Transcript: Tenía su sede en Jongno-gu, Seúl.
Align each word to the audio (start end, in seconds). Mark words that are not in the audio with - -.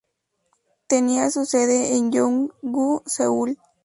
Tenía 0.87 1.29
su 1.29 1.45
sede 1.45 1.95
en 1.95 2.11
Jongno-gu, 2.11 3.03
Seúl. 3.05 3.59